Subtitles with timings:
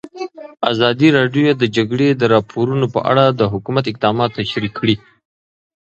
[0.71, 4.95] ازادي راډیو د د جګړې راپورونه په اړه د حکومت اقدامات تشریح کړي.